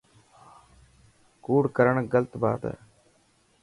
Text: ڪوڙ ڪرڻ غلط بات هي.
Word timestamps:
ڪوڙ 1.45 1.63
ڪرڻ 1.77 1.95
غلط 2.13 2.31
بات 2.41 2.61
هي. 2.69 2.75